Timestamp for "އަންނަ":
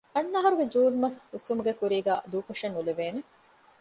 0.15-0.37